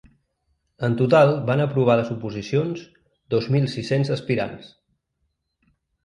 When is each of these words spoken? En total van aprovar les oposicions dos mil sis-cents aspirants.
En 0.85 0.93
total 0.99 1.33
van 1.49 1.59
aprovar 1.65 1.97
les 1.99 2.07
oposicions 2.15 2.81
dos 3.33 3.49
mil 3.57 3.67
sis-cents 3.75 4.11
aspirants. 4.17 4.71